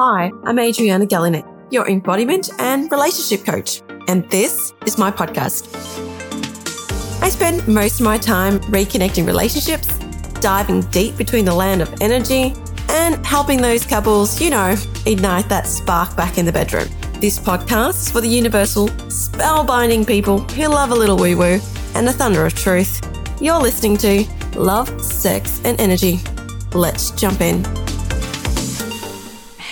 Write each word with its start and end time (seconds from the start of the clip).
Hi, 0.00 0.30
I'm 0.44 0.60
Adriana 0.60 1.06
Galinec, 1.06 1.72
your 1.72 1.88
embodiment 1.88 2.50
and 2.60 2.88
relationship 2.92 3.44
coach, 3.44 3.82
and 4.06 4.22
this 4.30 4.72
is 4.86 4.96
my 4.96 5.10
podcast. 5.10 5.66
I 7.20 7.28
spend 7.28 7.66
most 7.66 7.98
of 7.98 8.04
my 8.04 8.16
time 8.16 8.60
reconnecting 8.70 9.26
relationships, 9.26 9.98
diving 10.38 10.82
deep 10.92 11.16
between 11.16 11.44
the 11.44 11.52
land 11.52 11.82
of 11.82 11.92
energy, 12.00 12.54
and 12.90 13.26
helping 13.26 13.60
those 13.60 13.84
couples, 13.84 14.40
you 14.40 14.50
know, 14.50 14.76
ignite 15.04 15.48
that 15.48 15.66
spark 15.66 16.16
back 16.16 16.38
in 16.38 16.46
the 16.46 16.52
bedroom. 16.52 16.86
This 17.14 17.36
podcast 17.36 18.02
is 18.02 18.08
for 18.12 18.20
the 18.20 18.28
universal, 18.28 18.86
spellbinding 19.08 20.06
people 20.06 20.38
who 20.38 20.68
love 20.68 20.92
a 20.92 20.94
little 20.94 21.16
woo 21.16 21.36
woo 21.36 21.58
and 21.96 22.06
the 22.06 22.12
thunder 22.12 22.46
of 22.46 22.54
truth. 22.54 23.00
You're 23.40 23.60
listening 23.60 23.96
to 23.96 24.24
Love, 24.54 25.04
Sex, 25.04 25.60
and 25.64 25.80
Energy. 25.80 26.20
Let's 26.72 27.10
jump 27.10 27.40
in. 27.40 27.64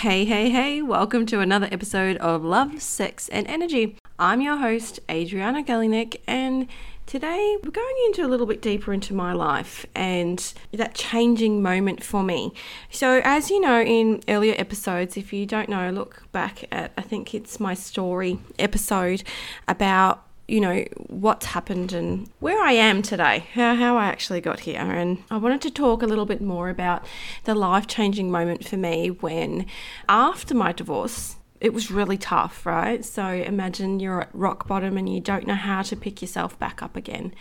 Hey, 0.06 0.24
hey, 0.24 0.50
hey, 0.50 0.82
welcome 0.82 1.26
to 1.26 1.40
another 1.40 1.68
episode 1.72 2.16
of 2.18 2.44
Love, 2.44 2.80
Sex, 2.80 3.28
and 3.28 3.44
Energy. 3.48 3.96
I'm 4.20 4.40
your 4.40 4.56
host, 4.56 5.00
Adriana 5.10 5.64
Galinec, 5.64 6.20
and 6.28 6.68
today 7.06 7.56
we're 7.64 7.72
going 7.72 7.96
into 8.06 8.24
a 8.24 8.28
little 8.28 8.46
bit 8.46 8.62
deeper 8.62 8.92
into 8.92 9.14
my 9.14 9.32
life 9.32 9.84
and 9.96 10.54
that 10.70 10.94
changing 10.94 11.60
moment 11.60 12.04
for 12.04 12.22
me. 12.22 12.52
So, 12.88 13.20
as 13.24 13.50
you 13.50 13.60
know, 13.60 13.82
in 13.82 14.20
earlier 14.28 14.54
episodes, 14.58 15.16
if 15.16 15.32
you 15.32 15.44
don't 15.44 15.68
know, 15.68 15.90
look 15.90 16.30
back 16.30 16.68
at 16.70 16.92
I 16.96 17.02
think 17.02 17.34
it's 17.34 17.58
my 17.58 17.74
story 17.74 18.38
episode 18.60 19.24
about 19.66 20.25
you 20.48 20.60
know, 20.60 20.84
what's 21.08 21.46
happened 21.46 21.92
and 21.92 22.30
where 22.38 22.62
I 22.62 22.72
am 22.72 23.02
today, 23.02 23.46
how, 23.52 23.74
how 23.74 23.96
I 23.96 24.06
actually 24.06 24.40
got 24.40 24.60
here. 24.60 24.80
And 24.80 25.22
I 25.30 25.38
wanted 25.38 25.60
to 25.62 25.70
talk 25.70 26.02
a 26.02 26.06
little 26.06 26.26
bit 26.26 26.40
more 26.40 26.68
about 26.68 27.04
the 27.44 27.54
life 27.54 27.86
changing 27.86 28.30
moment 28.30 28.66
for 28.66 28.76
me 28.76 29.10
when, 29.10 29.66
after 30.08 30.54
my 30.54 30.72
divorce, 30.72 31.36
it 31.60 31.72
was 31.72 31.90
really 31.90 32.18
tough, 32.18 32.64
right? 32.64 33.04
So 33.04 33.26
imagine 33.26 33.98
you're 33.98 34.22
at 34.22 34.34
rock 34.34 34.68
bottom 34.68 34.96
and 34.96 35.12
you 35.12 35.20
don't 35.20 35.46
know 35.46 35.54
how 35.54 35.82
to 35.82 35.96
pick 35.96 36.22
yourself 36.22 36.58
back 36.58 36.82
up 36.82 36.96
again. 36.96 37.34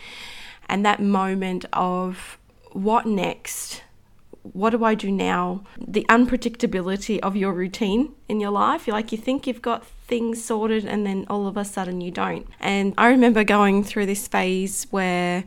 And 0.68 0.84
that 0.86 1.02
moment 1.02 1.66
of 1.74 2.40
what 2.72 3.06
next? 3.06 3.84
What 4.54 4.72
do 4.72 4.84
I 4.84 4.96
do 4.96 5.12
now? 5.12 5.64
The 5.78 6.06
unpredictability 6.10 7.20
of 7.20 7.36
your 7.36 7.54
routine 7.54 8.14
in 8.30 8.40
your 8.40 8.52
life. 8.52 8.88
You're 8.88 8.96
like 8.96 9.12
you 9.12 9.18
think 9.18 9.48
you've 9.48 9.62
got 9.62 9.86
things 10.08 10.44
sorted 10.44 10.86
and 10.86 11.06
then 11.06 11.26
all 11.30 11.48
of 11.48 11.58
a 11.58 11.66
sudden 11.66 12.02
you 12.02 12.12
don't. 12.12 12.48
And 12.60 12.94
I 12.98 13.10
remember 13.10 13.44
going 13.44 13.84
through 13.84 14.06
this 14.06 14.28
phase 14.28 14.88
where 14.92 15.44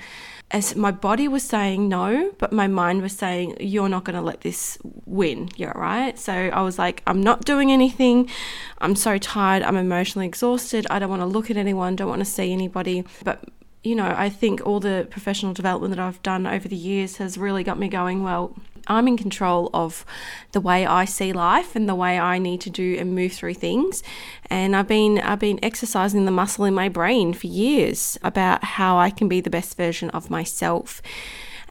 as 0.50 0.74
my 0.74 0.90
body 0.90 1.28
was 1.28 1.42
saying 1.42 1.88
no, 1.88 2.32
but 2.38 2.52
my 2.52 2.66
mind 2.66 3.02
was 3.02 3.12
saying, 3.12 3.56
You're 3.60 3.88
not 3.88 4.04
going 4.04 4.16
to 4.16 4.22
let 4.22 4.40
this 4.40 4.78
win. 5.04 5.50
You're 5.56 5.72
right. 5.72 6.18
So 6.18 6.32
I 6.32 6.62
was 6.62 6.78
like, 6.78 7.02
I'm 7.06 7.22
not 7.22 7.44
doing 7.44 7.70
anything. 7.70 8.30
I'm 8.78 8.96
so 8.96 9.18
tired. 9.18 9.62
I'm 9.62 9.76
emotionally 9.76 10.26
exhausted. 10.26 10.86
I 10.90 10.98
don't 10.98 11.10
want 11.10 11.22
to 11.22 11.26
look 11.26 11.50
at 11.50 11.56
anyone, 11.56 11.96
don't 11.96 12.08
want 12.08 12.20
to 12.20 12.24
see 12.24 12.52
anybody. 12.52 13.04
But 13.24 13.44
you 13.82 13.94
know, 13.94 14.12
I 14.16 14.28
think 14.28 14.66
all 14.66 14.80
the 14.80 15.06
professional 15.10 15.52
development 15.52 15.94
that 15.94 16.02
I've 16.02 16.22
done 16.22 16.46
over 16.46 16.68
the 16.68 16.76
years 16.76 17.16
has 17.18 17.38
really 17.38 17.62
got 17.62 17.78
me 17.78 17.88
going, 17.88 18.22
well, 18.22 18.54
I'm 18.88 19.06
in 19.06 19.16
control 19.16 19.70
of 19.74 20.04
the 20.52 20.60
way 20.60 20.86
I 20.86 21.04
see 21.04 21.32
life 21.32 21.76
and 21.76 21.88
the 21.88 21.94
way 21.94 22.18
I 22.18 22.38
need 22.38 22.60
to 22.62 22.70
do 22.70 22.96
and 22.98 23.14
move 23.14 23.32
through 23.32 23.54
things. 23.54 24.02
And 24.50 24.74
I've 24.74 24.88
been 24.88 25.18
I've 25.18 25.38
been 25.38 25.62
exercising 25.62 26.24
the 26.24 26.30
muscle 26.30 26.64
in 26.64 26.74
my 26.74 26.88
brain 26.88 27.34
for 27.34 27.46
years 27.46 28.18
about 28.22 28.64
how 28.64 28.98
I 28.98 29.10
can 29.10 29.28
be 29.28 29.40
the 29.40 29.50
best 29.50 29.76
version 29.76 30.10
of 30.10 30.30
myself. 30.30 31.02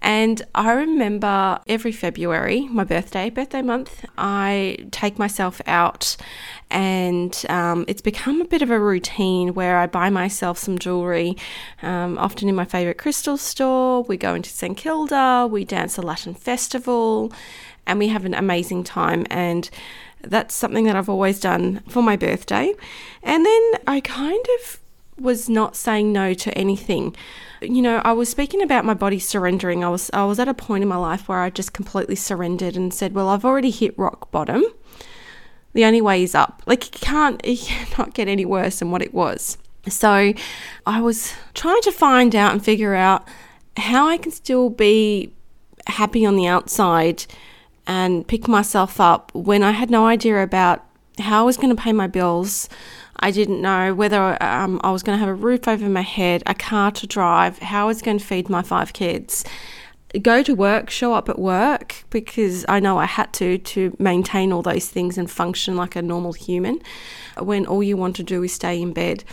And 0.01 0.41
I 0.53 0.71
remember 0.73 1.59
every 1.67 1.91
February, 1.91 2.67
my 2.67 2.83
birthday, 2.83 3.29
birthday 3.29 3.61
month, 3.61 4.05
I 4.17 4.77
take 4.91 5.17
myself 5.17 5.61
out 5.65 6.15
and 6.69 7.45
um, 7.49 7.85
it's 7.87 8.01
become 8.01 8.41
a 8.41 8.45
bit 8.45 8.61
of 8.61 8.69
a 8.69 8.79
routine 8.79 9.53
where 9.53 9.77
I 9.77 9.87
buy 9.87 10.09
myself 10.09 10.57
some 10.57 10.77
jewelry, 10.77 11.37
um, 11.81 12.17
often 12.17 12.49
in 12.49 12.55
my 12.55 12.65
favourite 12.65 12.97
crystal 12.97 13.37
store. 13.37 14.03
We 14.03 14.17
go 14.17 14.36
into 14.36 14.49
St 14.49 14.77
Kilda, 14.77 15.47
we 15.49 15.65
dance 15.65 15.97
a 15.97 16.02
Latin 16.02 16.33
festival, 16.33 17.31
and 17.86 17.99
we 17.99 18.09
have 18.09 18.25
an 18.25 18.33
amazing 18.33 18.83
time. 18.83 19.25
And 19.30 19.69
that's 20.21 20.55
something 20.55 20.86
that 20.86 20.95
I've 20.95 21.09
always 21.09 21.39
done 21.39 21.81
for 21.87 22.03
my 22.03 22.17
birthday. 22.17 22.73
And 23.23 23.45
then 23.45 23.71
I 23.87 24.02
kind 24.02 24.45
of 24.59 24.80
was 25.20 25.50
not 25.50 25.76
saying 25.76 26.11
no 26.11 26.33
to 26.33 26.55
anything. 26.58 27.16
You 27.61 27.82
know, 27.82 28.02
I 28.04 28.14
was 28.14 28.30
speaking 28.30 28.61
about 28.61 28.86
my 28.86 28.94
body 28.94 29.20
surrendering. 29.20 29.83
I 29.83 29.89
was 29.89 30.10
I 30.14 30.26
was 30.26 30.39
at 30.39 30.48
a 30.48 30.54
point 30.54 30.83
in 30.83 30.88
my 30.88 30.98
life 30.98 31.28
where 31.28 31.39
I 31.39 31.50
just 31.50 31.73
completely 31.73 32.16
surrendered 32.16 32.76
and 32.76 32.94
said, 32.94 33.14
"Well, 33.14 33.30
I've 33.30 33.45
already 33.45 33.72
hit 33.72 33.98
rock 33.98 34.32
bottom. 34.32 34.64
The 35.73 35.86
only 35.86 36.02
way 36.02 36.23
is 36.23 36.36
up. 36.36 36.61
Like 36.66 36.88
it 36.88 37.02
can't 37.02 37.42
it 37.44 37.60
cannot 37.60 38.14
get 38.14 38.28
any 38.28 38.45
worse 38.45 38.80
than 38.80 38.92
what 38.92 39.02
it 39.02 39.14
was." 39.14 39.58
So, 39.89 40.33
I 40.86 41.02
was 41.02 41.34
trying 41.54 41.82
to 41.84 41.92
find 41.92 42.36
out 42.36 42.52
and 42.52 42.64
figure 42.64 42.94
out 42.94 43.26
how 43.78 44.08
I 44.08 44.17
can 44.17 44.32
still 44.32 44.70
be 44.70 45.34
happy 45.88 46.26
on 46.26 46.36
the 46.36 46.48
outside 46.48 47.26
and 47.86 48.28
pick 48.28 48.48
myself 48.48 48.99
up 48.99 49.34
when 49.34 49.64
I 49.64 49.72
had 49.72 49.89
no 49.89 50.05
idea 50.05 50.44
about 50.44 50.84
how 51.20 51.42
I 51.42 51.44
was 51.44 51.58
going 51.58 51.76
to 51.76 51.82
pay 51.82 51.94
my 51.94 52.08
bills. 52.08 52.70
I 53.20 53.32
didn't 53.32 53.61
know 53.61 53.94
whether 53.94 54.42
um, 54.42 54.80
I 54.83 54.92
was 54.92 55.04
going 55.04 55.17
to 55.17 55.20
have 55.20 55.30
a 55.30 55.33
roof 55.33 55.67
over 55.67 55.89
my 55.89 56.02
head, 56.02 56.44
a 56.45 56.54
car 56.54 56.92
to 56.92 57.08
drive, 57.08 57.60
how 57.60 57.83
I 57.83 57.88
was 57.88 58.02
going 58.02 58.20
to 58.20 58.26
feed 58.26 58.50
my 58.50 58.61
five 58.61 58.94
kids, 58.94 59.44
go 60.22 60.44
to 60.44 60.54
work, 60.54 60.89
show 60.89 61.14
up 61.14 61.28
at 61.28 61.39
work 61.39 62.04
because 62.10 62.66
I 62.70 62.80
know 62.80 62.98
I 62.98 63.05
had 63.05 63.33
to 63.33 63.58
to 63.58 63.95
maintain 64.00 64.54
all 64.54 64.61
those 64.61 64.88
things 64.88 65.17
and 65.17 65.30
function 65.30 65.76
like 65.76 65.95
a 65.95 66.02
normal 66.02 66.33
human. 66.33 66.80
When 67.39 67.66
all 67.66 67.83
you 67.83 67.98
want 67.98 68.16
to 68.17 68.23
do 68.23 68.44
is 68.44 68.54
stay 68.54 68.82
in 68.82 68.94
bed, 68.94 69.23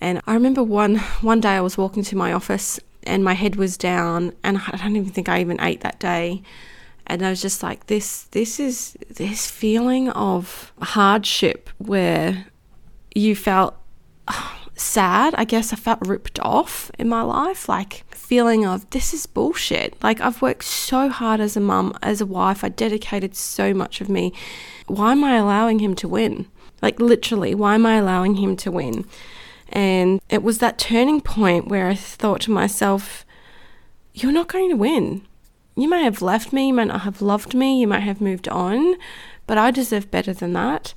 and 0.00 0.20
I 0.26 0.34
remember 0.34 0.62
one 0.62 0.96
one 1.20 1.40
day 1.40 1.50
I 1.50 1.60
was 1.60 1.78
walking 1.78 2.02
to 2.04 2.16
my 2.16 2.32
office 2.32 2.80
and 3.04 3.22
my 3.22 3.34
head 3.34 3.56
was 3.56 3.76
down, 3.76 4.32
and 4.42 4.58
I 4.58 4.76
don't 4.78 4.96
even 4.96 5.10
think 5.10 5.28
I 5.28 5.40
even 5.40 5.60
ate 5.60 5.82
that 5.82 6.00
day 6.00 6.42
and 7.06 7.24
I 7.24 7.30
was 7.30 7.42
just 7.42 7.62
like 7.62 7.86
this 7.86 8.24
this 8.30 8.58
is 8.58 8.96
this 9.10 9.50
feeling 9.50 10.08
of 10.10 10.72
hardship 10.80 11.68
where 11.78 12.46
you 13.14 13.36
felt 13.36 13.76
sad. 14.76 15.34
I 15.36 15.44
guess 15.44 15.72
I 15.72 15.76
felt 15.76 16.06
ripped 16.06 16.40
off 16.40 16.90
in 16.98 17.08
my 17.08 17.22
life, 17.22 17.68
like 17.68 18.04
feeling 18.14 18.66
of 18.66 18.88
this 18.90 19.14
is 19.14 19.26
bullshit. 19.26 20.02
Like 20.02 20.20
I've 20.20 20.42
worked 20.42 20.64
so 20.64 21.08
hard 21.08 21.40
as 21.40 21.56
a 21.56 21.60
mum, 21.60 21.96
as 22.02 22.20
a 22.20 22.26
wife, 22.26 22.64
I 22.64 22.68
dedicated 22.68 23.36
so 23.36 23.72
much 23.72 24.00
of 24.00 24.08
me. 24.08 24.32
Why 24.86 25.12
am 25.12 25.24
I 25.24 25.36
allowing 25.36 25.78
him 25.78 25.94
to 25.96 26.08
win? 26.08 26.46
Like 26.82 27.00
literally, 27.00 27.54
why 27.54 27.74
am 27.74 27.86
I 27.86 27.96
allowing 27.96 28.36
him 28.36 28.56
to 28.56 28.70
win? 28.70 29.06
And 29.68 30.20
it 30.28 30.42
was 30.42 30.58
that 30.58 30.78
turning 30.78 31.20
point 31.20 31.68
where 31.68 31.88
I 31.88 31.94
thought 31.94 32.40
to 32.42 32.50
myself, 32.50 33.24
you're 34.12 34.32
not 34.32 34.48
going 34.48 34.70
to 34.70 34.76
win. 34.76 35.26
You 35.76 35.88
may 35.88 36.04
have 36.04 36.22
left 36.22 36.52
me, 36.52 36.68
you 36.68 36.74
might 36.74 36.88
not 36.88 37.00
have 37.00 37.20
loved 37.20 37.54
me, 37.54 37.80
you 37.80 37.86
might 37.88 38.00
have 38.00 38.20
moved 38.20 38.48
on, 38.48 38.94
but 39.46 39.58
I 39.58 39.70
deserve 39.70 40.10
better 40.10 40.32
than 40.32 40.52
that. 40.52 40.94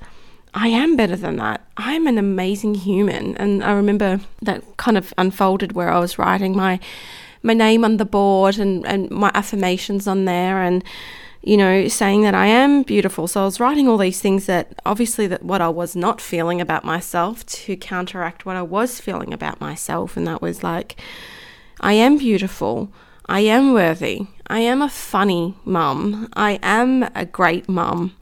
I 0.53 0.69
am 0.69 0.95
better 0.95 1.15
than 1.15 1.37
that. 1.37 1.65
I'm 1.77 2.07
an 2.07 2.17
amazing 2.17 2.75
human. 2.75 3.35
And 3.37 3.63
I 3.63 3.71
remember 3.73 4.21
that 4.41 4.63
kind 4.77 4.97
of 4.97 5.13
unfolded 5.17 5.73
where 5.73 5.89
I 5.89 5.99
was 5.99 6.17
writing 6.17 6.55
my 6.55 6.79
my 7.43 7.53
name 7.53 7.85
on 7.85 7.97
the 7.97 8.05
board 8.05 8.57
and, 8.57 8.85
and 8.85 9.09
my 9.11 9.31
affirmations 9.33 10.07
on 10.07 10.25
there 10.25 10.61
and 10.63 10.83
you 11.47 11.55
know, 11.55 11.87
saying 11.87 12.23
that 12.23 12.35
I 12.35 12.47
am 12.47 12.83
beautiful. 12.83 13.25
So 13.25 13.41
I 13.41 13.45
was 13.45 13.59
writing 13.59 13.87
all 13.87 13.97
these 13.97 14.19
things 14.19 14.47
that 14.47 14.73
obviously 14.85 15.27
that 15.27 15.43
what 15.43 15.61
I 15.61 15.69
was 15.69 15.95
not 15.95 16.19
feeling 16.19 16.59
about 16.59 16.83
myself 16.83 17.45
to 17.45 17.77
counteract 17.77 18.45
what 18.45 18.57
I 18.57 18.63
was 18.63 18.99
feeling 18.99 19.33
about 19.33 19.61
myself. 19.61 20.17
And 20.17 20.27
that 20.27 20.41
was 20.41 20.61
like, 20.61 20.99
I 21.79 21.93
am 21.93 22.17
beautiful. 22.17 22.91
I 23.27 23.41
am 23.41 23.71
worthy. 23.71 24.27
I 24.47 24.59
am 24.59 24.81
a 24.81 24.89
funny 24.89 25.55
mum. 25.63 26.27
I 26.33 26.59
am 26.61 27.03
a 27.15 27.25
great 27.25 27.69
mum 27.69 28.13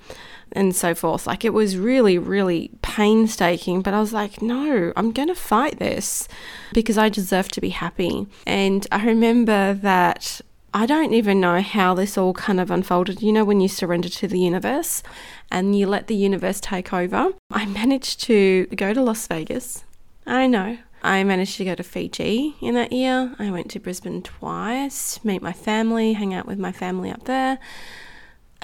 and 0.55 0.75
so 0.75 0.95
forth. 0.95 1.27
Like 1.27 1.45
it 1.45 1.53
was 1.53 1.77
really, 1.77 2.17
really 2.17 2.71
painstaking, 2.81 3.81
but 3.81 3.93
I 3.93 3.99
was 3.99 4.13
like, 4.13 4.41
no, 4.41 4.93
I'm 4.95 5.11
going 5.11 5.27
to 5.27 5.35
fight 5.35 5.77
this 5.77 6.27
because 6.73 6.97
I 6.97 7.09
deserve 7.09 7.49
to 7.49 7.61
be 7.61 7.69
happy. 7.69 8.27
And 8.47 8.87
I 8.91 9.05
remember 9.05 9.73
that 9.73 10.41
I 10.73 10.85
don't 10.85 11.13
even 11.13 11.39
know 11.39 11.61
how 11.61 11.93
this 11.93 12.17
all 12.17 12.33
kind 12.33 12.59
of 12.59 12.71
unfolded. 12.71 13.21
You 13.21 13.31
know, 13.31 13.45
when 13.45 13.61
you 13.61 13.67
surrender 13.67 14.09
to 14.09 14.27
the 14.27 14.39
universe 14.39 15.03
and 15.51 15.77
you 15.77 15.87
let 15.87 16.07
the 16.07 16.15
universe 16.15 16.59
take 16.59 16.93
over, 16.93 17.31
I 17.51 17.65
managed 17.65 18.21
to 18.23 18.65
go 18.67 18.93
to 18.93 19.01
Las 19.01 19.27
Vegas. 19.27 19.83
I 20.25 20.47
know. 20.47 20.77
I 21.03 21.23
managed 21.23 21.57
to 21.57 21.65
go 21.65 21.75
to 21.75 21.83
Fiji 21.83 22.55
in 22.61 22.73
that 22.73 22.91
year. 22.91 23.35
I 23.37 23.51
went 23.51 23.69
to 23.71 23.79
Brisbane 23.79 24.23
twice, 24.23 25.23
meet 25.23 25.41
my 25.41 25.53
family, 25.53 26.13
hang 26.13 26.33
out 26.33 26.47
with 26.47 26.57
my 26.57 26.71
family 26.71 27.11
up 27.11 27.25
there. 27.25 27.59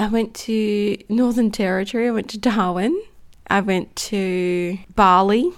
I 0.02 0.08
went 0.08 0.34
to 0.34 0.98
Northern 1.10 1.52
Territory, 1.52 2.08
I 2.08 2.12
went 2.12 2.28
to 2.32 2.40
Darwin, 2.40 3.00
I 3.46 3.62
went 3.62 3.96
to 3.98 4.80
Bali. 4.96 5.52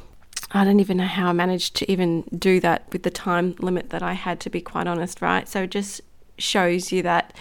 I 0.51 0.65
don't 0.65 0.81
even 0.81 0.97
know 0.97 1.05
how 1.05 1.29
I 1.29 1.31
managed 1.31 1.77
to 1.77 1.89
even 1.89 2.23
do 2.37 2.59
that 2.59 2.83
with 2.91 3.03
the 3.03 3.09
time 3.09 3.55
limit 3.59 3.89
that 3.91 4.03
I 4.03 4.13
had, 4.13 4.41
to 4.41 4.49
be 4.49 4.59
quite 4.59 4.85
honest, 4.85 5.21
right? 5.21 5.47
So 5.47 5.63
it 5.63 5.71
just 5.71 6.01
shows 6.37 6.91
you 6.91 7.01
that 7.03 7.33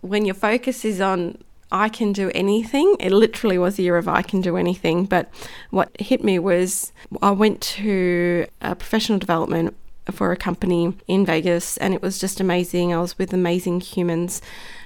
when 0.00 0.24
your 0.24 0.34
focus 0.34 0.84
is 0.84 0.98
on 1.00 1.38
I 1.70 1.90
can 1.90 2.14
do 2.14 2.30
anything. 2.34 2.96
It 2.98 3.12
literally 3.12 3.58
was 3.58 3.78
a 3.78 3.82
year 3.82 3.98
of 3.98 4.08
I 4.08 4.22
can 4.22 4.40
do 4.40 4.56
anything. 4.56 5.04
But 5.04 5.28
what 5.68 5.90
hit 6.00 6.24
me 6.24 6.38
was 6.38 6.92
I 7.20 7.32
went 7.32 7.60
to 7.60 8.46
a 8.62 8.74
professional 8.74 9.18
development 9.18 9.76
for 10.10 10.32
a 10.32 10.36
company 10.36 10.94
in 11.06 11.26
Vegas 11.26 11.76
and 11.76 11.92
it 11.92 12.00
was 12.00 12.18
just 12.18 12.40
amazing. 12.40 12.94
I 12.94 13.00
was 13.00 13.18
with 13.18 13.34
amazing 13.34 13.80
humans 13.82 14.40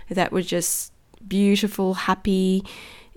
that 0.09 0.33
were 0.33 0.43
just 0.43 0.92
beautiful, 1.29 1.95
happy. 1.95 2.65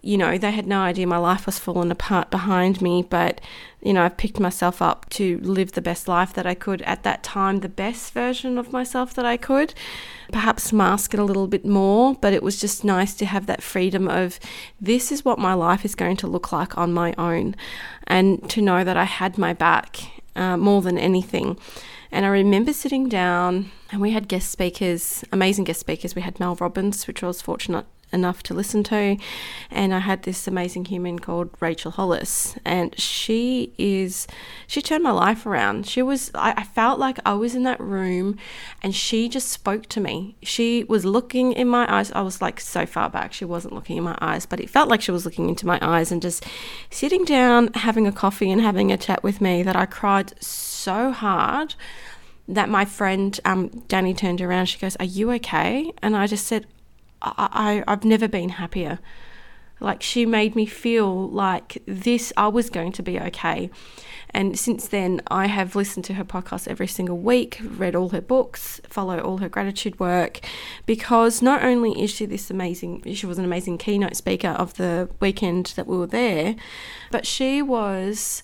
You 0.02 0.18
know, 0.18 0.38
they 0.38 0.52
had 0.52 0.68
no 0.68 0.81
idea 0.81 1.07
my 1.07 1.18
life 1.18 1.48
was 1.48 1.57
falling 1.57 1.90
apart 1.90 2.30
behind 2.30 2.80
me, 2.80 3.02
but 3.02 3.42
you 3.81 3.94
know, 3.94 4.04
I've 4.04 4.18
picked 4.18 4.40
myself 4.40 4.81
up 4.81 5.10
to 5.12 5.40
live 5.40 5.72
the 5.72 5.81
best 5.81 6.07
life 6.07 6.34
that 6.34 6.46
I 6.46 6.54
could 6.54 6.81
at 6.84 7.04
that 7.04 7.24
time, 7.24 7.60
the 7.60 7.69
best 7.69 8.13
version 8.13 8.57
of 8.57 8.72
myself 8.72 9.13
that 9.16 9.25
I 9.25 9.38
could. 9.38 9.74
Perhaps 10.31 10.74
mask 10.74 11.13
it 11.13 11.19
a 11.19 11.24
little 11.24 11.48
bit 11.48 11.66
more, 11.66 12.16
but 12.16 12.34
it 12.34 12.44
was 12.44 12.60
just 12.60 12.84
nice 12.84 13.13
to 13.16 13.25
have 13.25 13.46
that 13.48 13.63
freedom 13.63 14.08
of 14.08 14.40
this 14.80 15.12
is 15.12 15.25
what 15.25 15.40
my 15.40 15.54
life 15.54 15.86
is 15.86 15.96
going 15.96 16.18
to 16.18 16.28
look 16.28 16.51
like 16.51 16.78
on 16.78 16.94
my 16.94 17.13
own, 17.18 17.56
and 18.06 18.48
to 18.50 18.62
know 18.62 18.84
that 18.84 18.98
I 18.98 19.06
had 19.06 19.38
my 19.38 19.54
back 19.54 19.98
uh, 20.36 20.58
more 20.58 20.81
than 20.81 20.98
anything. 20.98 21.58
And 22.12 22.25
I 22.25 22.30
remember 22.30 22.74
sitting 22.74 23.10
down, 23.10 23.72
and 23.92 24.01
we 24.01 24.12
had 24.12 24.28
guest 24.28 24.51
speakers, 24.51 25.24
amazing 25.31 25.66
guest 25.66 25.80
speakers. 25.80 26.16
We 26.16 26.22
had 26.22 26.40
Mel 26.40 26.56
Robbins, 26.56 27.08
which 27.08 27.24
I 27.24 27.28
was 27.28 27.42
fortunate 27.42 27.86
enough 28.16 28.42
to 28.44 28.56
listen 28.56 28.84
to. 28.86 29.18
And 29.70 29.94
I 29.94 30.00
had 30.00 30.24
this 30.24 30.48
amazing 30.48 30.86
human 30.86 31.20
called 31.20 31.52
Rachel 31.60 31.92
Hollis, 31.92 32.56
and 32.66 33.00
she 33.00 33.74
is, 33.78 34.26
she 34.66 34.82
turned 34.82 35.04
my 35.04 35.12
life 35.12 35.46
around. 35.46 35.86
She 35.86 36.02
was, 36.02 36.32
I, 36.34 36.54
I, 36.58 36.64
felt 36.64 36.98
like 36.98 37.20
I 37.26 37.34
was 37.34 37.54
in 37.54 37.64
that 37.64 37.80
room 37.80 38.38
and 38.82 38.96
she 38.96 39.30
just 39.30 39.50
spoke 39.50 39.86
to 39.88 40.00
me. 40.00 40.36
She 40.42 40.84
was 40.86 41.06
looking 41.06 41.54
in 41.54 41.68
my 41.68 41.86
eyes. 41.94 42.12
I 42.14 42.22
was 42.22 42.42
like 42.42 42.60
so 42.60 42.86
far 42.86 43.10
back, 43.10 43.34
she 43.34 43.46
wasn't 43.46 43.76
looking 43.76 43.98
in 43.98 44.04
my 44.04 44.18
eyes, 44.20 44.46
but 44.46 44.60
it 44.60 44.70
felt 44.70 44.90
like 44.90 45.02
she 45.02 45.12
was 45.12 45.26
looking 45.26 45.50
into 45.50 45.68
my 45.68 45.78
eyes 45.82 46.12
and 46.12 46.22
just 46.22 46.46
sitting 46.90 47.26
down, 47.26 47.72
having 47.74 48.08
a 48.08 48.12
coffee 48.12 48.50
and 48.50 48.62
having 48.62 48.92
a 48.92 48.98
chat 48.98 49.22
with 49.22 49.42
me 49.42 49.62
that 49.62 49.76
I 49.76 49.86
cried 49.86 50.42
so 50.42 51.12
hard 51.12 51.76
that 52.48 52.70
my 52.70 52.86
friend 52.86 53.40
um, 53.46 53.70
Danny 53.88 54.14
turned 54.14 54.42
around. 54.42 54.68
She 54.68 54.78
goes, 54.78 54.96
"Are 54.98 55.06
you 55.06 55.32
okay?" 55.34 55.92
And 56.02 56.16
I 56.16 56.28
just 56.28 56.46
said, 56.46 56.68
I, 57.22 57.84
I, 57.88 57.92
I've 57.92 58.04
never 58.04 58.28
been 58.28 58.50
happier. 58.50 59.00
Like 59.80 60.02
she 60.02 60.26
made 60.26 60.56
me 60.56 60.66
feel 60.66 61.30
like 61.30 61.82
this, 61.86 62.32
I 62.38 62.48
was 62.48 62.70
going 62.70 62.94
to 62.94 63.04
be 63.04 63.20
okay. 63.20 63.70
And 64.30 64.58
since 64.58 64.88
then, 64.88 65.22
I 65.28 65.48
have 65.48 65.76
listened 65.76 66.06
to 66.06 66.14
her 66.16 66.24
podcast 66.24 66.68
every 66.68 66.88
single 66.88 67.18
week, 67.18 67.60
read 67.62 67.96
all 67.96 68.10
her 68.10 68.22
books, 68.22 68.82
follow 68.88 69.20
all 69.20 69.38
her 69.38 69.50
gratitude 69.50 70.00
work, 70.00 70.40
because 70.86 71.42
not 71.42 71.64
only 71.64 72.02
is 72.02 72.10
she 72.10 72.26
this 72.26 72.50
amazing, 72.50 73.14
she 73.14 73.26
was 73.26 73.38
an 73.38 73.46
amazing 73.46 73.78
keynote 73.78 74.16
speaker 74.16 74.50
of 74.50 74.76
the 74.76 75.10
weekend 75.20 75.68
that 75.76 75.88
we 75.88 75.98
were 75.98 76.08
there, 76.08 76.56
but 77.12 77.26
she 77.26 77.62
was 77.62 78.44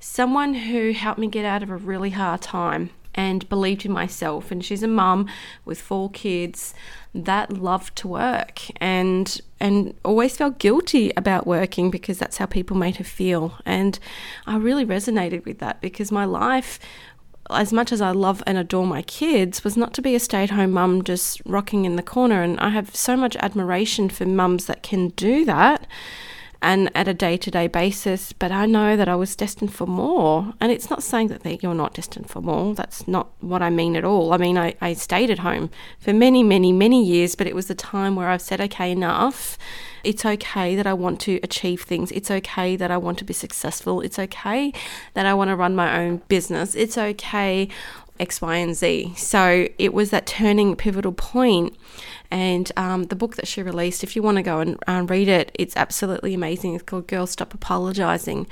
someone 0.00 0.54
who 0.54 0.92
helped 0.92 1.18
me 1.18 1.26
get 1.26 1.44
out 1.44 1.62
of 1.62 1.70
a 1.70 1.76
really 1.76 2.10
hard 2.10 2.40
time 2.40 2.90
and 3.18 3.48
believed 3.48 3.84
in 3.84 3.90
myself. 3.90 4.52
And 4.52 4.64
she's 4.64 4.84
a 4.84 4.88
mum 4.88 5.28
with 5.64 5.80
four 5.80 6.08
kids 6.08 6.72
that 7.12 7.52
loved 7.52 7.96
to 7.96 8.06
work 8.06 8.60
and 8.80 9.40
and 9.58 9.92
always 10.04 10.36
felt 10.36 10.60
guilty 10.60 11.12
about 11.16 11.44
working 11.44 11.90
because 11.90 12.18
that's 12.18 12.38
how 12.38 12.46
people 12.46 12.76
made 12.76 12.96
her 12.96 13.04
feel. 13.04 13.58
And 13.66 13.98
I 14.46 14.56
really 14.56 14.86
resonated 14.86 15.44
with 15.44 15.58
that 15.58 15.80
because 15.80 16.12
my 16.12 16.24
life 16.24 16.78
as 17.50 17.72
much 17.72 17.92
as 17.92 18.02
I 18.02 18.10
love 18.10 18.42
and 18.46 18.58
adore 18.58 18.86
my 18.86 19.00
kids, 19.00 19.64
was 19.64 19.74
not 19.74 19.94
to 19.94 20.02
be 20.02 20.14
a 20.14 20.20
stay 20.20 20.42
at 20.42 20.50
home 20.50 20.72
mum 20.72 21.02
just 21.02 21.40
rocking 21.46 21.86
in 21.86 21.96
the 21.96 22.02
corner. 22.02 22.42
And 22.42 22.60
I 22.60 22.68
have 22.68 22.94
so 22.94 23.16
much 23.16 23.36
admiration 23.36 24.10
for 24.10 24.26
mums 24.26 24.66
that 24.66 24.82
can 24.82 25.08
do 25.08 25.46
that 25.46 25.86
and 26.60 26.90
at 26.94 27.06
a 27.06 27.14
day 27.14 27.36
to 27.36 27.50
day 27.50 27.68
basis, 27.68 28.32
but 28.32 28.50
I 28.50 28.66
know 28.66 28.96
that 28.96 29.08
I 29.08 29.14
was 29.14 29.36
destined 29.36 29.72
for 29.72 29.86
more. 29.86 30.54
And 30.60 30.72
it's 30.72 30.90
not 30.90 31.02
saying 31.02 31.28
that 31.28 31.62
you're 31.62 31.74
not 31.74 31.94
destined 31.94 32.28
for 32.28 32.40
more. 32.40 32.74
That's 32.74 33.06
not 33.06 33.30
what 33.40 33.62
I 33.62 33.70
mean 33.70 33.94
at 33.94 34.04
all. 34.04 34.32
I 34.32 34.38
mean, 34.38 34.58
I, 34.58 34.74
I 34.80 34.94
stayed 34.94 35.30
at 35.30 35.40
home 35.40 35.70
for 36.00 36.12
many, 36.12 36.42
many, 36.42 36.72
many 36.72 37.04
years, 37.04 37.36
but 37.36 37.46
it 37.46 37.54
was 37.54 37.68
the 37.68 37.74
time 37.74 38.16
where 38.16 38.28
I've 38.28 38.42
said, 38.42 38.60
okay, 38.60 38.90
enough. 38.90 39.56
It's 40.02 40.24
okay 40.24 40.74
that 40.74 40.86
I 40.86 40.94
want 40.94 41.20
to 41.22 41.38
achieve 41.42 41.82
things. 41.82 42.10
It's 42.12 42.30
okay 42.30 42.76
that 42.76 42.90
I 42.90 42.96
want 42.96 43.18
to 43.18 43.24
be 43.24 43.34
successful. 43.34 44.00
It's 44.00 44.18
okay 44.18 44.72
that 45.14 45.26
I 45.26 45.34
want 45.34 45.48
to 45.48 45.56
run 45.56 45.76
my 45.76 46.00
own 46.00 46.22
business. 46.28 46.74
It's 46.74 46.98
okay 46.98 47.68
X, 48.20 48.40
Y, 48.40 48.56
and 48.56 48.74
Z. 48.74 49.12
So 49.16 49.68
it 49.78 49.94
was 49.94 50.10
that 50.10 50.26
turning 50.26 50.76
pivotal 50.76 51.12
point 51.12 51.76
and 52.30 52.70
um, 52.76 53.04
the 53.04 53.16
book 53.16 53.36
that 53.36 53.48
she 53.48 53.62
released, 53.62 54.04
if 54.04 54.14
you 54.14 54.22
want 54.22 54.36
to 54.36 54.42
go 54.42 54.60
and 54.60 54.76
um, 54.86 55.06
read 55.06 55.28
it, 55.28 55.50
it's 55.54 55.76
absolutely 55.76 56.34
amazing. 56.34 56.74
It's 56.74 56.82
called 56.84 57.06
Girl 57.06 57.26
Stop 57.26 57.54
Apologizing. 57.54 58.46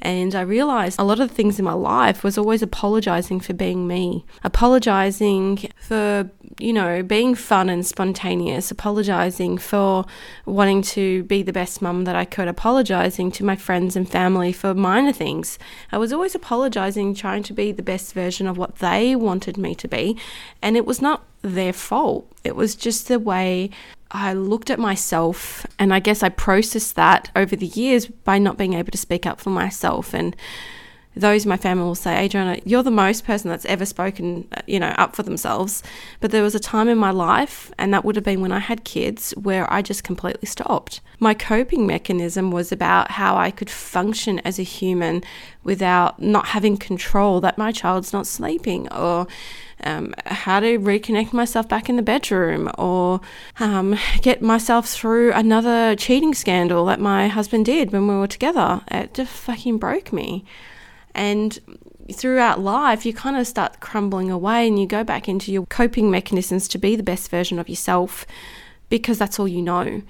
And 0.00 0.34
I 0.34 0.42
realized 0.42 1.00
a 1.00 1.04
lot 1.04 1.18
of 1.18 1.28
the 1.28 1.34
things 1.34 1.58
in 1.58 1.64
my 1.64 1.72
life 1.72 2.22
was 2.22 2.38
always 2.38 2.62
apologizing 2.62 3.40
for 3.40 3.52
being 3.52 3.88
me, 3.88 4.24
apologizing 4.44 5.68
for, 5.76 6.30
you 6.60 6.72
know, 6.72 7.02
being 7.02 7.34
fun 7.34 7.68
and 7.68 7.84
spontaneous, 7.84 8.70
apologizing 8.70 9.58
for 9.58 10.04
wanting 10.44 10.82
to 10.82 11.24
be 11.24 11.42
the 11.42 11.52
best 11.52 11.82
mum 11.82 12.04
that 12.04 12.14
I 12.14 12.24
could, 12.26 12.46
apologizing 12.46 13.32
to 13.32 13.44
my 13.44 13.56
friends 13.56 13.96
and 13.96 14.08
family 14.08 14.52
for 14.52 14.72
minor 14.74 15.12
things. 15.12 15.58
I 15.90 15.98
was 15.98 16.12
always 16.12 16.36
apologizing, 16.36 17.14
trying 17.14 17.42
to 17.44 17.52
be 17.52 17.72
the 17.72 17.82
best 17.82 18.12
version 18.12 18.46
of 18.46 18.56
what 18.56 18.76
they 18.76 19.16
wanted 19.16 19.58
me 19.58 19.74
to 19.76 19.88
be. 19.88 20.16
And 20.62 20.76
it 20.76 20.86
was 20.86 21.02
not 21.02 21.24
their 21.54 21.72
fault. 21.72 22.30
It 22.44 22.56
was 22.56 22.74
just 22.74 23.08
the 23.08 23.18
way 23.18 23.70
I 24.10 24.32
looked 24.32 24.70
at 24.70 24.78
myself, 24.78 25.66
and 25.78 25.92
I 25.92 26.00
guess 26.00 26.22
I 26.22 26.28
processed 26.28 26.96
that 26.96 27.30
over 27.34 27.56
the 27.56 27.66
years 27.66 28.06
by 28.06 28.38
not 28.38 28.56
being 28.56 28.74
able 28.74 28.92
to 28.92 28.98
speak 28.98 29.26
up 29.26 29.40
for 29.40 29.50
myself. 29.50 30.14
And 30.14 30.36
those 31.16 31.44
in 31.44 31.48
my 31.48 31.56
family 31.56 31.84
will 31.84 31.94
say, 31.94 32.24
Adriana, 32.24 32.58
you're 32.64 32.82
the 32.82 32.90
most 32.90 33.24
person 33.24 33.50
that's 33.50 33.64
ever 33.64 33.86
spoken, 33.86 34.46
uh, 34.52 34.60
you 34.66 34.78
know, 34.78 34.88
up 34.98 35.16
for 35.16 35.22
themselves. 35.22 35.82
But 36.20 36.30
there 36.30 36.42
was 36.42 36.54
a 36.54 36.60
time 36.60 36.88
in 36.88 36.98
my 36.98 37.10
life, 37.10 37.72
and 37.78 37.92
that 37.92 38.04
would 38.04 38.16
have 38.16 38.24
been 38.24 38.42
when 38.42 38.52
I 38.52 38.58
had 38.58 38.84
kids, 38.84 39.32
where 39.32 39.70
I 39.72 39.80
just 39.80 40.04
completely 40.04 40.46
stopped. 40.46 41.00
My 41.18 41.32
coping 41.32 41.86
mechanism 41.86 42.50
was 42.50 42.70
about 42.70 43.12
how 43.12 43.36
I 43.36 43.50
could 43.50 43.70
function 43.70 44.40
as 44.40 44.58
a 44.58 44.62
human 44.62 45.24
without 45.64 46.20
not 46.20 46.48
having 46.48 46.76
control 46.76 47.40
that 47.40 47.56
my 47.56 47.72
child's 47.72 48.12
not 48.12 48.26
sleeping 48.26 48.92
or 48.92 49.26
um, 49.84 50.14
how 50.26 50.60
to 50.60 50.78
reconnect 50.78 51.32
myself 51.32 51.68
back 51.68 51.88
in 51.88 51.96
the 51.96 52.02
bedroom 52.02 52.70
or 52.78 53.20
um, 53.60 53.98
get 54.22 54.42
myself 54.42 54.88
through 54.88 55.32
another 55.32 55.94
cheating 55.96 56.34
scandal 56.34 56.86
that 56.86 57.00
my 57.00 57.28
husband 57.28 57.66
did 57.66 57.92
when 57.92 58.06
we 58.06 58.14
were 58.14 58.26
together. 58.26 58.82
It 58.90 59.14
just 59.14 59.30
fucking 59.30 59.78
broke 59.78 60.12
me. 60.12 60.44
And 61.14 61.58
throughout 62.12 62.60
life, 62.60 63.04
you 63.04 63.12
kind 63.12 63.36
of 63.36 63.46
start 63.46 63.80
crumbling 63.80 64.30
away 64.30 64.66
and 64.66 64.78
you 64.78 64.86
go 64.86 65.04
back 65.04 65.28
into 65.28 65.52
your 65.52 65.66
coping 65.66 66.10
mechanisms 66.10 66.68
to 66.68 66.78
be 66.78 66.96
the 66.96 67.02
best 67.02 67.30
version 67.30 67.58
of 67.58 67.68
yourself 67.68 68.26
because 68.88 69.18
that's 69.18 69.38
all 69.38 69.48
you 69.48 69.62
know. 69.62 70.02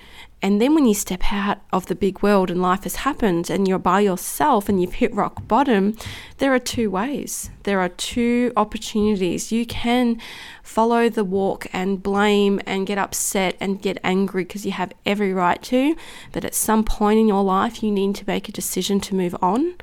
And 0.42 0.61
then 0.61 0.75
when 0.75 0.85
you 0.85 0.95
step 0.95 1.33
out 1.33 1.59
of 1.73 1.87
the 1.87 1.95
big 1.95 2.23
world 2.23 2.50
and 2.50 2.61
life 2.61 2.85
has 2.85 2.97
happened 2.97 3.49
and 3.49 3.66
you're 3.66 3.78
by 3.78 4.00
yourself 4.00 4.68
and 4.68 4.80
you've 4.80 4.95
hit 4.95 5.14
rock 5.14 5.49
bottom, 5.49 5.97
there 6.38 6.54
are 6.54 6.59
two 6.59 6.90
ways. 6.90 7.50
There 7.62 7.80
are 7.80 7.88
two 7.88 8.52
opportunities. 8.54 9.50
You 9.50 9.64
can 9.64 10.21
follow 10.62 11.09
the 11.09 11.25
walk 11.25 11.66
and 11.73 12.02
blame 12.02 12.61
and 12.66 12.87
get 12.87 12.99
upset 12.99 13.56
and 13.61 13.80
get 13.80 13.99
angry 14.04 14.45
because 14.45 14.66
you 14.66 14.73
have 14.73 14.92
every 15.06 15.33
right 15.33 15.61
to. 15.62 15.97
But 16.33 16.45
at 16.45 16.54
some 16.54 16.85
point 16.85 17.18
in 17.18 17.28
your 17.28 17.42
life, 17.42 17.83
you 17.83 17.90
need 17.90 18.14
to 18.16 18.25
make 18.26 18.49
a 18.49 18.52
decision 18.52 19.00
to 19.00 19.14
move 19.14 19.35
on 19.40 19.76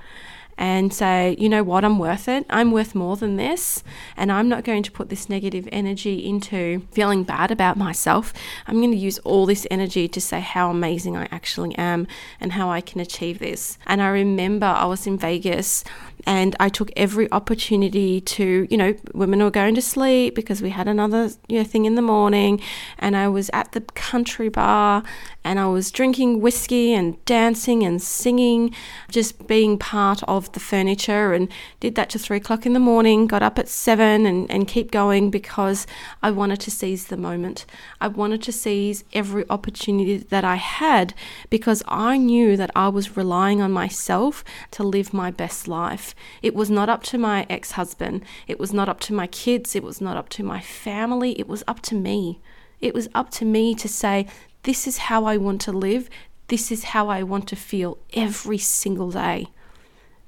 and 0.58 0.94
say, 0.94 1.36
you 1.40 1.50
know 1.50 1.64
what, 1.64 1.84
I'm 1.84 2.00
worth 2.00 2.28
it. 2.28 2.46
I'm 2.50 2.72
worth 2.72 2.96
more 2.96 3.18
than 3.18 3.38
this. 3.38 3.84
And 4.16 4.32
I'm 4.32 4.48
not 4.48 4.64
going 4.64 4.84
to 4.84 4.92
put 4.92 5.10
this 5.10 5.30
negative 5.30 5.68
energy 5.72 6.26
into 6.26 6.88
feeling 6.92 7.24
bad 7.24 7.52
about 7.52 7.78
myself. 7.78 8.34
I'm 8.68 8.76
going 8.76 8.92
to 8.92 8.98
use 8.98 9.20
all 9.20 9.46
this 9.46 9.66
energy 9.72 10.08
to 10.08 10.22
say 10.22 10.40
how 10.40 10.70
amazing 10.70 11.18
I 11.18 11.28
actually 11.32 11.76
am 11.76 12.08
and 12.40 12.54
how 12.54 12.70
I 12.70 12.82
can 12.82 13.00
achieve 13.00 13.40
this. 13.40 13.78
And 13.86 14.02
I 14.02 14.10
remember 14.10 14.66
I 14.66 14.86
was 14.86 15.08
in 15.08 15.18
Vegas 15.18 15.84
and 16.26 16.56
I 16.60 16.70
took 16.70 16.92
every 16.96 17.30
opportunity 17.32 18.22
to, 18.22 18.68
you 18.70 18.78
know, 18.78 18.96
women 19.14 19.44
were 19.44 19.52
going 19.52 19.76
to 19.76 19.82
sleep 19.82 20.36
because 20.36 20.62
we 20.62 20.70
had 20.70 20.88
another 20.88 21.32
you 21.48 21.58
know, 21.60 21.64
thing 21.64 21.86
in 21.86 21.96
the 21.96 22.02
morning. 22.02 22.62
And 22.98 23.18
I 23.18 23.28
was 23.28 23.50
at 23.54 23.74
the 23.74 23.82
country 23.82 24.50
bar 24.50 25.04
and 25.44 25.60
I 25.60 25.68
was 25.68 25.92
drinking 25.92 26.42
whiskey 26.42 26.94
and 26.94 27.24
dancing 27.26 27.84
and 27.84 28.02
singing, 28.02 28.74
just 29.10 29.48
being 29.48 29.78
part 29.78 30.24
of 30.24 30.52
the 30.54 30.60
furniture 30.60 31.34
and 31.34 31.50
did 31.80 31.96
that 31.96 32.10
to 32.12 32.20
three 32.20 32.38
o'clock 32.38 32.66
in 32.66 32.74
the 32.74 32.80
morning, 32.80 33.28
got 33.28 33.44
up 33.44 33.60
at 33.60 33.68
seven 33.68 34.26
and, 34.26 34.50
and 34.50 34.68
keep 34.68 34.92
going 34.92 35.30
because 35.30 35.86
I 36.22 36.32
wanted 36.32 36.60
to 36.62 36.72
seize 36.72 37.08
the 37.08 37.18
moment. 37.18 37.66
I 38.00 38.08
wanted 38.08 38.42
to 38.44 38.52
seize 38.52 39.04
every 39.14 39.44
opportunity 39.50 40.18
that 40.18 40.46
I 40.46 40.56
had 40.56 41.14
because 41.50 41.84
I 41.88 42.18
knew 42.18 42.56
that 42.56 42.72
I 42.76 42.88
was 42.88 43.18
relying 43.18 43.62
on 43.62 43.72
myself 43.72 44.44
to 44.72 44.84
live 44.84 45.14
my 45.14 45.32
best 45.32 45.68
life. 45.68 46.16
It 46.42 46.56
was 46.56 46.70
not 46.70 46.90
up 46.90 47.04
to 47.04 47.18
my 47.18 47.46
ex 47.50 47.72
husband. 47.72 48.24
It 48.48 48.60
was 48.60 48.74
not 48.74 48.90
up 48.90 49.00
to 49.02 49.14
my 49.14 49.28
kids. 49.28 49.76
It 49.76 49.84
was 49.84 50.00
not 50.00 50.18
up 50.18 50.30
to 50.30 50.44
my 50.44 50.62
family. 50.62 51.38
It 51.40 51.48
was 51.48 51.64
up 51.68 51.82
to 51.84 51.96
me. 51.96 52.40
It 52.80 52.94
was 52.94 53.08
up 53.16 53.30
to 53.32 53.46
me 53.46 53.76
to 53.76 53.88
say, 53.88 54.28
this 54.64 54.88
is 54.88 54.98
how 54.98 55.26
I 55.26 55.38
want 55.38 55.62
to 55.62 55.72
live. 55.72 56.10
This 56.48 56.72
is 56.72 56.86
how 56.86 57.10
I 57.10 57.24
want 57.24 57.48
to 57.50 57.56
feel 57.56 57.98
every 58.14 58.58
single 58.58 59.12
day. 59.12 59.48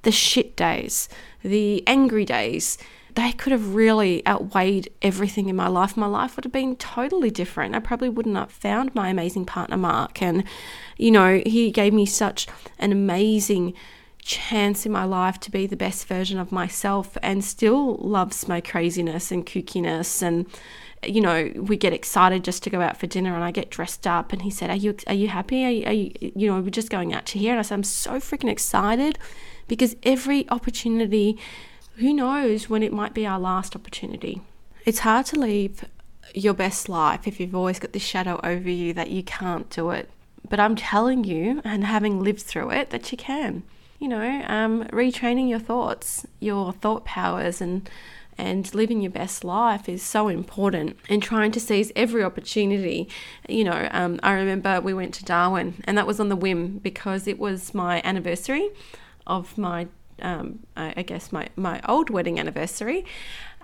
The 0.04 0.12
shit 0.12 0.56
days, 0.56 1.10
the 1.42 1.86
angry 1.88 2.26
days, 2.26 2.78
they 3.16 3.32
could 3.32 3.52
have 3.52 3.74
really 3.74 4.26
outweighed 4.28 4.90
everything 5.02 5.48
in 5.48 5.56
my 5.56 5.68
life. 5.68 5.96
My 5.96 6.06
life 6.06 6.36
would 6.36 6.44
have 6.44 6.52
been 6.52 6.76
totally 6.76 7.32
different. 7.32 7.74
I 7.74 7.80
probably 7.80 8.10
wouldn't 8.10 8.36
have 8.36 8.52
found 8.52 8.94
my 8.94 9.10
amazing 9.10 9.46
partner, 9.46 9.78
Mark. 9.78 10.22
And, 10.22 10.44
you 10.98 11.12
know, 11.12 11.42
he 11.46 11.72
gave 11.72 11.94
me 11.94 12.06
such 12.06 12.46
an 12.78 12.92
amazing 12.92 13.74
chance 14.22 14.86
in 14.86 14.92
my 14.92 15.06
life 15.06 15.40
to 15.40 15.52
be 15.52 15.66
the 15.66 15.78
best 15.78 16.08
version 16.08 16.40
of 16.40 16.52
myself 16.52 17.18
and 17.22 17.44
still 17.44 17.96
loves 17.98 18.48
my 18.48 18.60
craziness 18.60 19.32
and 19.32 19.46
kookiness 19.46 20.22
and 20.22 20.46
you 21.06 21.22
know 21.22 21.52
we 21.56 21.78
get 21.78 21.94
excited 21.94 22.44
just 22.44 22.64
to 22.64 22.70
go 22.70 22.82
out 22.82 22.98
for 22.98 23.08
dinner 23.08 23.34
and 23.36 23.44
I 23.44 23.52
get 23.52 23.70
dressed 23.70 24.06
up 24.08 24.34
and 24.34 24.42
he 24.42 24.50
said 24.50 24.70
are 24.70 24.76
you 24.76 24.96
are 25.08 25.14
you 25.14 25.28
happy? 25.28 25.66
Are 25.66 25.72
you, 25.72 25.86
are 25.86 25.94
you, 25.94 26.12
you 26.36 26.48
know 26.52 26.60
we're 26.62 26.70
just 26.70 26.90
going 26.90 27.14
out 27.14 27.26
to 27.28 27.40
here 27.40 27.52
and 27.52 27.60
I 27.60 27.64
said 27.64 27.76
I'm 27.76 27.84
so 27.84 28.14
freaking 28.14 28.50
excited 28.50 29.18
because 29.68 29.96
every 30.04 30.50
opportunity 30.50 31.38
who 31.98 32.14
knows 32.14 32.70
when 32.70 32.84
it 32.84 32.94
might 32.94 33.14
be 33.14 33.26
our 33.26 33.40
last 33.40 33.76
opportunity. 33.76 34.42
It's 34.86 35.00
hard 35.00 35.26
to 35.28 35.40
leave 35.40 35.86
your 36.34 36.54
best 36.54 36.90
life 36.90 37.28
if 37.28 37.40
you've 37.40 37.56
always 37.56 37.80
got 37.80 37.94
this 37.94 38.04
shadow 38.04 38.40
over 38.44 38.70
you 38.70 38.94
that 38.94 39.12
you 39.12 39.24
can't 39.24 39.70
do 39.70 39.92
it. 39.92 40.10
But 40.48 40.60
I'm 40.60 40.76
telling 40.76 41.24
you 41.24 41.62
and 41.64 41.86
having 41.86 42.22
lived 42.22 42.42
through 42.42 42.72
it 42.72 42.90
that 42.90 43.12
you 43.12 43.18
can. 43.18 43.64
You 44.00 44.10
know, 44.10 44.44
um, 44.48 44.84
retraining 44.86 45.50
your 45.50 45.60
thoughts, 45.60 46.26
your 46.40 46.74
thought 46.74 47.06
powers, 47.06 47.62
and 47.62 47.90
and 48.38 48.74
living 48.74 49.02
your 49.02 49.12
best 49.12 49.44
life 49.44 49.88
is 49.88 50.04
so 50.04 50.28
important 50.28 50.98
and 51.10 51.22
trying 51.22 51.52
to 51.52 51.60
seize 51.60 51.92
every 51.96 52.24
opportunity 52.24 53.08
you 53.48 53.64
know 53.64 53.88
um, 53.92 54.20
i 54.24 54.32
remember 54.32 54.82
we 54.82 54.94
went 54.94 55.14
to 55.14 55.24
darwin 55.26 55.76
and 55.86 55.98
that 55.98 56.08
was 56.08 56.20
on 56.20 56.30
the 56.30 56.36
whim 56.36 56.78
because 56.80 57.28
it 57.28 57.40
was 57.40 57.74
my 57.74 58.02
anniversary 58.04 58.70
of 59.26 59.58
my 59.58 59.88
um, 60.22 60.60
I, 60.78 61.02
guess 61.02 61.34
my, 61.34 61.50
my 61.58 61.82
old 61.90 62.10
wedding 62.10 62.40
anniversary 62.40 63.06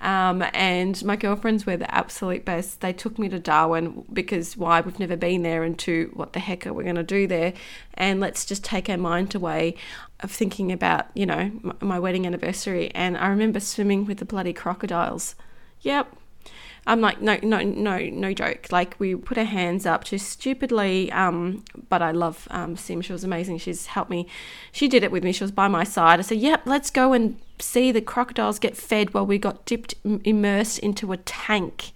um, 0.01 0.44
and 0.54 1.04
my 1.06 1.16
girlfriends 1.16 1.66
were 1.66 1.78
the 1.78 1.94
absolute 1.94 2.44
best. 2.44 2.82
They 2.82 2.92
took 2.92 3.20
me 3.20 3.30
to 3.30 3.40
Darwin 3.40 4.04
because 4.12 4.58
why 4.58 4.82
we've 4.82 5.00
never 5.00 5.16
been 5.16 5.44
there, 5.44 5.63
and 5.63 5.78
two, 5.78 6.10
what 6.16 6.34
the 6.34 6.40
heck 6.40 6.66
are 6.66 6.74
we 6.74 6.84
going 6.84 6.96
to 6.96 7.04
do 7.04 7.28
there? 7.28 7.54
And 7.94 8.20
let's 8.20 8.44
just 8.44 8.63
take 8.63 8.90
our 8.90 8.98
mind 8.98 9.36
away 9.36 9.75
of 10.24 10.32
thinking 10.32 10.72
about, 10.72 11.08
you 11.13 11.25
know, 11.25 11.51
my, 11.80 12.00
wedding 12.00 12.25
anniversary. 12.25 12.92
And 12.94 13.18
I 13.18 13.28
remember 13.28 13.60
swimming 13.60 14.06
with 14.06 14.20
the 14.20 14.25
bloody 14.25 14.54
crocodiles. 14.54 15.36
Yep, 15.82 16.16
I'm 16.88 17.00
like, 17.00 17.22
no, 17.22 17.38
no, 17.44 17.60
no, 17.62 18.00
no 18.00 18.34
joke. 18.34 18.72
Like 18.72 19.00
we 19.00 19.16
put 19.16 19.38
our 19.38 19.44
hands 19.44 19.86
up 19.86 20.04
just 20.04 20.30
stupidly. 20.30 21.12
Um, 21.12 21.63
but 21.90 22.01
I 22.01 22.12
love 22.12 22.48
um, 22.50 22.75
Sim. 22.75 23.01
She 23.01 23.13
was 23.13 23.24
amazing. 23.24 23.60
She's 23.60 23.88
helped 23.88 24.10
me. 24.10 24.28
She 24.72 24.88
did 24.88 25.04
it 25.04 25.12
with 25.12 25.24
me. 25.24 25.32
She 25.32 25.44
was 25.44 25.51
by 25.51 25.68
my 25.68 25.84
side. 25.84 26.20
I 26.20 26.24
said, 26.24 26.40
yep, 26.40 26.62
let's 26.66 26.90
go 26.90 27.13
and 27.13 27.40
see 27.60 27.92
the 27.92 28.01
crocodiles 28.01 28.58
get 28.58 28.75
fed 28.75 29.13
while 29.13 29.25
we 29.25 29.38
got 29.38 29.66
dipped, 29.66 29.94
immersed 30.04 30.80
into 30.80 31.12
a 31.12 31.18
tank. 31.18 31.92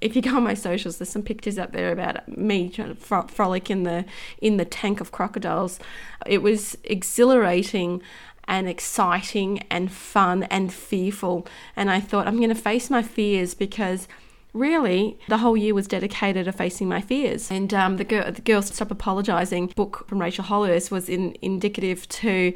If 0.00 0.14
you 0.14 0.22
go 0.22 0.36
on 0.36 0.44
my 0.44 0.54
socials, 0.54 0.98
there's 0.98 1.08
some 1.08 1.22
pictures 1.22 1.58
up 1.58 1.72
there 1.72 1.90
about 1.90 2.36
me 2.36 2.68
trying 2.68 2.94
to 2.94 3.28
frolic 3.28 3.70
in 3.70 3.82
the 3.82 4.04
in 4.40 4.56
the 4.56 4.64
tank 4.64 5.00
of 5.00 5.10
crocodiles. 5.10 5.80
It 6.26 6.42
was 6.42 6.78
exhilarating 6.84 8.02
and 8.48 8.68
exciting 8.68 9.60
and 9.70 9.92
fun 9.92 10.44
and 10.44 10.72
fearful. 10.72 11.46
And 11.76 11.90
I 11.90 12.00
thought, 12.00 12.26
I'm 12.26 12.38
going 12.38 12.48
to 12.48 12.54
face 12.54 12.88
my 12.90 13.02
fears 13.02 13.54
because 13.54 14.08
really 14.54 15.18
the 15.28 15.38
whole 15.38 15.56
year 15.56 15.74
was 15.74 15.86
dedicated 15.86 16.46
to 16.46 16.52
facing 16.52 16.88
my 16.88 17.02
fears 17.02 17.50
and 17.50 17.74
um, 17.74 17.98
the 17.98 18.04
girl 18.04 18.32
the 18.32 18.40
girl 18.40 18.62
stop 18.62 18.90
apologizing 18.90 19.66
book 19.76 20.08
from 20.08 20.18
rachel 20.18 20.42
hollis 20.42 20.90
was 20.90 21.06
in, 21.08 21.36
indicative 21.42 22.08
to 22.08 22.52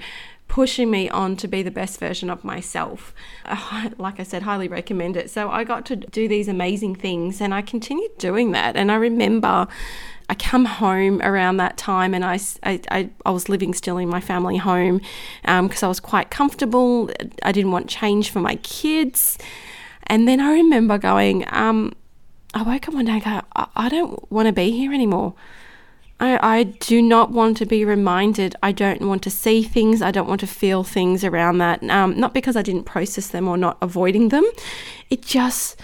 pushing 0.53 0.91
me 0.91 1.09
on 1.09 1.35
to 1.35 1.49
be 1.49 1.63
the 1.63 1.71
best 1.71 1.99
version 1.99 2.29
of 2.29 2.45
myself. 2.45 3.15
Like 3.97 4.21
I 4.21 4.23
said, 4.23 4.43
highly 4.43 4.69
recommend 4.69 5.17
it. 5.17 5.31
So 5.31 5.49
I 5.49 5.65
got 5.65 5.87
to 5.87 5.97
do 5.97 6.29
these 6.29 6.47
amazing 6.47 6.97
things 6.97 7.41
and 7.41 7.55
I 7.55 7.63
continued 7.63 8.19
doing 8.19 8.53
that. 8.53 8.77
And 8.77 8.93
I 8.93 8.97
remember 8.97 9.67
I 10.29 10.35
come 10.35 10.67
home 10.67 11.23
around 11.23 11.57
that 11.57 11.79
time 11.79 12.13
and 12.13 12.23
I, 12.23 12.39
I, 12.65 13.09
I 13.25 13.31
was 13.31 13.49
living 13.49 13.73
still 13.73 13.97
in 13.97 14.11
my 14.11 14.21
family 14.21 14.59
home 14.59 15.01
because 15.41 15.83
um, 15.83 15.87
I 15.87 15.89
was 15.89 16.01
quite 16.01 16.29
comfortable. 16.29 17.11
I 17.43 17.51
didn't 17.51 17.71
want 17.71 17.89
change 17.89 18.29
for 18.29 18.41
my 18.41 18.57
kids. 18.57 19.39
And 20.07 20.29
then 20.29 20.39
I 20.39 20.53
remember 20.53 20.99
going, 20.99 21.47
um, 21.51 21.95
I 22.53 22.63
woke 22.63 22.89
up 22.89 22.93
one 22.93 23.07
day 23.07 23.13
and 23.13 23.25
go, 23.25 23.41
I, 23.57 23.69
I 23.75 23.89
don't 23.89 24.31
want 24.31 24.49
to 24.49 24.53
be 24.53 24.71
here 24.71 24.93
anymore. 24.93 25.33
I, 26.23 26.59
I 26.59 26.63
do 26.63 27.03
not 27.03 27.33
want 27.33 27.57
to 27.57 27.67
be 27.67 27.85
reminded. 27.85 28.55
I 28.63 28.71
don't 28.71 29.01
want 29.01 29.25
to 29.25 29.31
see 29.31 29.65
things. 29.65 30.01
I 30.01 30.13
don't 30.13 30.29
want 30.29 30.41
to 30.43 30.47
feel 30.47 30.85
things 30.85 31.25
around 31.25 31.59
that. 31.59 31.83
Um, 31.91 32.19
not 32.19 32.33
because 32.33 32.55
I 32.55 32.63
didn't 32.63 32.85
process 32.85 33.27
them 33.27 33.49
or 33.49 33.57
not 33.57 33.77
avoiding 33.83 34.29
them. 34.29 34.45
It 35.11 35.23
just, 35.23 35.81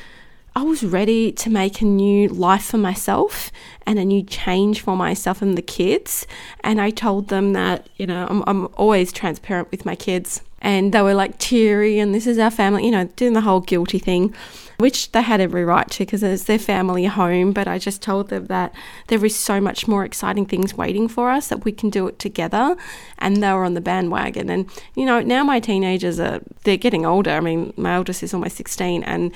I 0.54 0.62
was 0.62 0.85
ready 0.85 1.33
to 1.33 1.50
make 1.50 1.80
a 1.80 1.85
new 1.85 2.28
life 2.28 2.66
for 2.66 2.78
myself 2.78 3.50
and 3.85 3.99
a 3.99 4.04
new 4.04 4.23
change 4.23 4.80
for 4.80 4.97
myself 4.97 5.42
and 5.42 5.59
the 5.59 5.62
kids. 5.62 6.25
And 6.61 6.80
I 6.80 6.90
told 6.90 7.28
them 7.28 7.52
that, 7.54 7.88
you 7.97 8.07
know, 8.07 8.25
I'm, 8.30 8.45
I'm 8.47 8.66
always 8.76 9.11
transparent 9.11 9.73
with 9.73 9.85
my 9.85 9.97
kids. 9.97 10.42
And 10.61 10.93
they 10.93 11.03
were 11.03 11.15
like 11.15 11.38
teary, 11.38 11.99
and 11.99 12.15
this 12.15 12.27
is 12.27 12.38
our 12.38 12.50
family, 12.50 12.85
you 12.85 12.91
know, 12.91 13.05
doing 13.17 13.33
the 13.33 13.43
whole 13.43 13.61
guilty 13.61 13.99
thing 13.99 14.35
which 14.79 15.11
they 15.11 15.23
had 15.23 15.41
every 15.41 15.65
right 15.65 15.91
to 15.91 15.99
because 16.05 16.23
it's 16.23 16.45
their 16.45 16.59
family 16.59 17.05
home. 17.07 17.53
But 17.53 17.67
I 17.67 17.79
just 17.79 18.00
told 18.00 18.29
them 18.29 18.47
that 18.47 18.73
there 19.09 19.25
is 19.25 19.35
so 19.35 19.61
much 19.61 19.88
more 19.88 20.05
exciting 20.05 20.47
things 20.47 20.73
waiting 20.73 21.09
for 21.09 21.31
us 21.31 21.49
that 21.49 21.65
we 21.65 21.73
can 21.73 21.91
do 21.91 22.07
it 22.07 22.19
together. 22.21 22.77
And 23.19 23.43
they 23.43 23.53
were 23.53 23.65
on 23.65 23.75
the 23.75 23.81
bandwagon. 23.81 24.49
And, 24.49 24.71
you 24.95 25.05
know, 25.05 25.21
now 25.21 25.43
my 25.43 25.59
teenagers 25.59 26.21
are, 26.21 26.41
they're 26.62 26.77
getting 26.77 27.05
older. 27.05 27.33
I 27.33 27.41
mean, 27.41 27.73
my 27.77 27.97
oldest 27.97 28.23
is 28.23 28.33
almost 28.33 28.57
16. 28.57 29.03
And, 29.03 29.33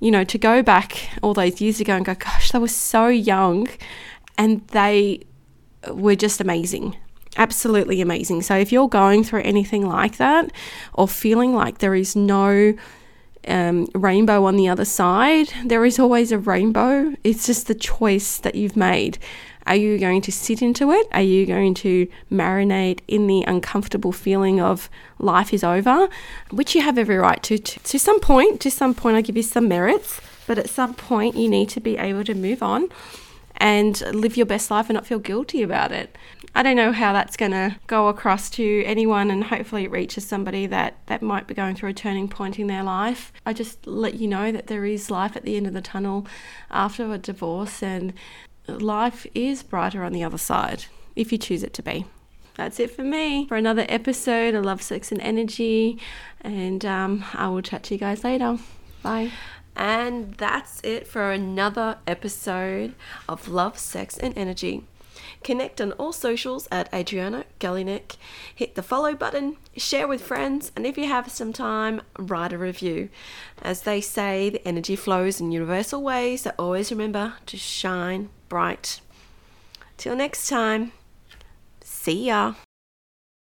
you 0.00 0.10
know, 0.10 0.24
to 0.24 0.38
go 0.38 0.62
back 0.62 1.10
all 1.22 1.34
those 1.34 1.60
years 1.60 1.80
ago 1.80 1.94
and 1.94 2.06
go, 2.06 2.14
gosh, 2.14 2.52
they 2.52 2.58
were 2.58 2.68
so 2.68 3.08
young 3.08 3.68
and 4.38 4.66
they 4.68 5.20
were 5.90 6.16
just 6.16 6.40
amazing 6.40 6.96
absolutely 7.38 8.00
amazing. 8.00 8.42
So 8.42 8.56
if 8.56 8.72
you're 8.72 8.88
going 8.88 9.24
through 9.24 9.42
anything 9.42 9.86
like 9.86 10.18
that 10.18 10.52
or 10.92 11.08
feeling 11.08 11.54
like 11.54 11.78
there 11.78 11.94
is 11.94 12.14
no 12.14 12.74
um, 13.46 13.88
rainbow 13.94 14.44
on 14.44 14.56
the 14.56 14.68
other 14.68 14.84
side. 14.84 15.48
There 15.64 15.84
is 15.84 15.98
always 15.98 16.32
a 16.32 16.38
rainbow. 16.38 17.14
It's 17.24 17.46
just 17.46 17.66
the 17.66 17.74
choice 17.74 18.38
that 18.38 18.54
you've 18.54 18.76
made. 18.76 19.18
Are 19.66 19.76
you 19.76 19.98
going 19.98 20.22
to 20.22 20.32
sit 20.32 20.62
into 20.62 20.90
it? 20.92 21.06
Are 21.12 21.22
you 21.22 21.44
going 21.44 21.74
to 21.74 22.08
marinate 22.32 23.00
in 23.06 23.26
the 23.26 23.44
uncomfortable 23.46 24.12
feeling 24.12 24.60
of 24.60 24.88
life 25.18 25.52
is 25.52 25.62
over, 25.62 26.08
which 26.50 26.74
you 26.74 26.80
have 26.80 26.96
every 26.96 27.16
right 27.16 27.42
to, 27.42 27.58
to? 27.58 27.80
To 27.80 27.98
some 27.98 28.18
point, 28.20 28.60
to 28.62 28.70
some 28.70 28.94
point, 28.94 29.16
I 29.16 29.20
give 29.20 29.36
you 29.36 29.42
some 29.42 29.68
merits, 29.68 30.20
but 30.46 30.58
at 30.58 30.70
some 30.70 30.94
point, 30.94 31.36
you 31.36 31.50
need 31.50 31.68
to 31.70 31.80
be 31.80 31.98
able 31.98 32.24
to 32.24 32.34
move 32.34 32.62
on 32.62 32.88
and 33.58 34.00
live 34.14 34.36
your 34.36 34.46
best 34.46 34.70
life 34.70 34.88
and 34.88 34.94
not 34.94 35.06
feel 35.06 35.18
guilty 35.18 35.62
about 35.62 35.92
it. 35.92 36.16
I 36.54 36.62
don't 36.62 36.76
know 36.76 36.92
how 36.92 37.12
that's 37.12 37.36
going 37.36 37.52
to 37.52 37.76
go 37.86 38.08
across 38.08 38.48
to 38.50 38.82
anyone, 38.84 39.30
and 39.30 39.44
hopefully 39.44 39.84
it 39.84 39.90
reaches 39.90 40.26
somebody 40.26 40.66
that, 40.66 40.96
that 41.06 41.20
might 41.20 41.46
be 41.46 41.54
going 41.54 41.74
through 41.76 41.90
a 41.90 41.94
turning 41.94 42.28
point 42.28 42.58
in 42.58 42.68
their 42.68 42.82
life. 42.82 43.32
I 43.44 43.52
just 43.52 43.86
let 43.86 44.14
you 44.14 44.26
know 44.26 44.50
that 44.50 44.68
there 44.68 44.84
is 44.84 45.10
life 45.10 45.36
at 45.36 45.44
the 45.44 45.56
end 45.56 45.66
of 45.66 45.74
the 45.74 45.82
tunnel 45.82 46.26
after 46.70 47.12
a 47.12 47.18
divorce, 47.18 47.82
and 47.82 48.14
life 48.66 49.26
is 49.34 49.62
brighter 49.62 50.02
on 50.02 50.12
the 50.12 50.24
other 50.24 50.38
side 50.38 50.86
if 51.14 51.32
you 51.32 51.38
choose 51.38 51.62
it 51.62 51.74
to 51.74 51.82
be. 51.82 52.06
That's 52.54 52.80
it 52.80 52.90
for 52.90 53.04
me 53.04 53.46
for 53.46 53.56
another 53.56 53.86
episode 53.88 54.54
of 54.54 54.64
Love, 54.64 54.82
Sex, 54.82 55.12
and 55.12 55.20
Energy, 55.20 55.98
and 56.40 56.84
um, 56.84 57.24
I 57.34 57.48
will 57.48 57.62
chat 57.62 57.84
to 57.84 57.94
you 57.94 58.00
guys 58.00 58.24
later. 58.24 58.58
Bye. 59.02 59.30
And 59.78 60.34
that's 60.34 60.80
it 60.82 61.06
for 61.06 61.30
another 61.30 61.98
episode 62.04 62.94
of 63.28 63.46
Love, 63.46 63.78
Sex, 63.78 64.18
and 64.18 64.36
Energy. 64.36 64.82
Connect 65.44 65.80
on 65.80 65.92
all 65.92 66.12
socials 66.12 66.66
at 66.72 66.92
Adriana 66.92 67.44
Galinec. 67.60 68.16
Hit 68.52 68.74
the 68.74 68.82
follow 68.82 69.14
button, 69.14 69.56
share 69.76 70.08
with 70.08 70.20
friends, 70.20 70.72
and 70.74 70.84
if 70.84 70.98
you 70.98 71.06
have 71.06 71.30
some 71.30 71.52
time, 71.52 72.02
write 72.18 72.52
a 72.52 72.58
review. 72.58 73.08
As 73.62 73.82
they 73.82 74.00
say, 74.00 74.50
the 74.50 74.66
energy 74.66 74.96
flows 74.96 75.40
in 75.40 75.52
universal 75.52 76.02
ways, 76.02 76.42
so 76.42 76.52
always 76.58 76.90
remember 76.90 77.34
to 77.46 77.56
shine 77.56 78.30
bright. 78.48 79.00
Till 79.96 80.16
next 80.16 80.48
time, 80.48 80.90
see 81.80 82.26
ya. 82.26 82.54